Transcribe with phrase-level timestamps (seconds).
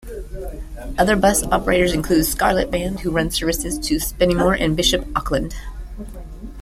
[0.97, 5.53] Other bus operators include Scarlett Band who run services to Spennymoor and Bishop Auckland.